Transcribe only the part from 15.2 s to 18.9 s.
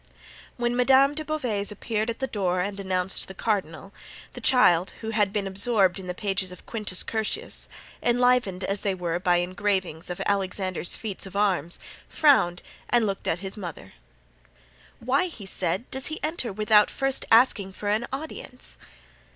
he said, "does he enter without first asking for an audience?"